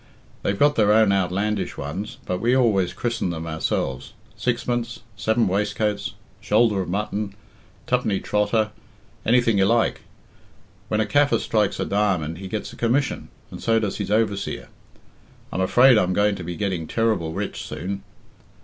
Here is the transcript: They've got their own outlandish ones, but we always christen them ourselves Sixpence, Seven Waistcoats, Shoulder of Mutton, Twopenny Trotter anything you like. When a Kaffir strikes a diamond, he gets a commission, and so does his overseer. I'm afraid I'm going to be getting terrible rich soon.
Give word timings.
They've 0.41 0.57
got 0.57 0.77
their 0.77 0.91
own 0.91 1.11
outlandish 1.11 1.77
ones, 1.77 2.17
but 2.25 2.39
we 2.41 2.55
always 2.55 2.91
christen 2.91 3.29
them 3.29 3.45
ourselves 3.45 4.13
Sixpence, 4.35 5.01
Seven 5.15 5.47
Waistcoats, 5.47 6.13
Shoulder 6.39 6.81
of 6.81 6.89
Mutton, 6.89 7.35
Twopenny 7.85 8.19
Trotter 8.19 8.71
anything 9.27 9.59
you 9.59 9.65
like. 9.65 10.01
When 10.87 11.01
a 11.01 11.05
Kaffir 11.05 11.37
strikes 11.37 11.79
a 11.79 11.85
diamond, 11.85 12.39
he 12.39 12.47
gets 12.47 12.73
a 12.73 12.75
commission, 12.75 13.29
and 13.51 13.61
so 13.61 13.77
does 13.79 13.97
his 13.97 14.09
overseer. 14.09 14.69
I'm 15.53 15.61
afraid 15.61 15.99
I'm 15.99 16.13
going 16.13 16.33
to 16.33 16.43
be 16.43 16.55
getting 16.55 16.87
terrible 16.87 17.33
rich 17.33 17.61
soon. 17.61 18.01